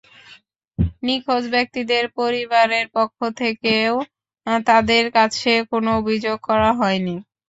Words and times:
নিখোঁজ 1.03 1.43
ব্যক্তিদের 1.51 2.03
পরিবারের 2.17 2.85
পক্ষ 2.95 3.19
থেকেও 3.41 3.93
তাঁদের 4.65 5.05
কাছে 5.17 5.51
কোনো 5.71 5.89
অভিযোগ 5.99 6.37
করা 6.47 6.69
হয়নি। 6.79 7.15